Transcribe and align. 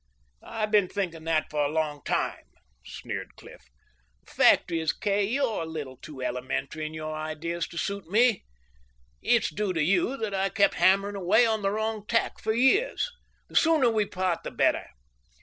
"I've 0.41 0.71
been 0.71 0.87
thinking 0.87 1.25
that 1.25 1.51
for 1.51 1.63
a 1.63 1.69
long 1.71 2.01
time," 2.03 2.45
sneered 2.83 3.35
Cliff. 3.35 3.61
"The 4.25 4.31
fact 4.31 4.71
is, 4.71 4.93
Kay, 4.93 5.25
you're 5.25 5.61
a 5.61 5.65
little 5.67 5.95
too 5.95 6.23
elementary 6.23 6.87
in 6.87 6.95
your 6.95 7.15
ideas 7.15 7.67
to 7.67 7.77
suit 7.77 8.07
me. 8.09 8.43
It's 9.21 9.51
due 9.51 9.73
to 9.73 9.83
you 9.83 10.17
that 10.17 10.33
I 10.33 10.49
kept 10.49 10.73
hammering 10.73 11.15
away 11.15 11.45
on 11.45 11.61
the 11.61 11.69
wrong 11.69 12.07
tack 12.07 12.39
for 12.39 12.51
years. 12.51 13.11
The 13.47 13.55
sooner 13.55 13.91
we 13.91 14.07
part, 14.07 14.41
the 14.43 14.49
better." 14.49 14.87